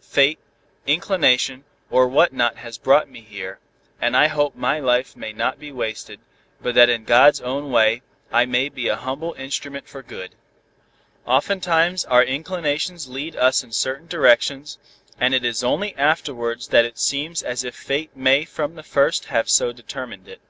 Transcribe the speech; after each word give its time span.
Fate, 0.00 0.40
inclination, 0.88 1.62
or 1.88 2.08
what 2.08 2.32
not 2.32 2.56
has 2.56 2.78
brought 2.78 3.08
me 3.08 3.20
here, 3.20 3.60
and 4.00 4.16
I 4.16 4.26
hope 4.26 4.56
my 4.56 4.80
life 4.80 5.14
may 5.16 5.32
not 5.32 5.60
be 5.60 5.70
wasted, 5.70 6.18
but 6.60 6.74
that 6.74 6.90
in 6.90 7.04
God's 7.04 7.40
own 7.40 7.70
way, 7.70 8.02
I 8.32 8.44
may 8.44 8.68
be 8.68 8.88
a 8.88 8.96
humble 8.96 9.34
instrument 9.34 9.86
for 9.86 10.02
good. 10.02 10.34
Oftentimes 11.26 12.04
our 12.06 12.24
inclinations 12.24 13.08
lead 13.08 13.36
us 13.36 13.62
in 13.62 13.70
certain 13.70 14.08
directions, 14.08 14.78
and 15.20 15.32
it 15.32 15.44
is 15.44 15.62
only 15.62 15.94
afterwards 15.94 16.66
that 16.66 16.84
it 16.84 16.98
seems 16.98 17.44
as 17.44 17.62
if 17.62 17.76
fate 17.76 18.16
may 18.16 18.44
from 18.44 18.74
the 18.74 18.82
first 18.82 19.26
have 19.26 19.48
so 19.48 19.72
determined 19.72 20.26
it." 20.26 20.40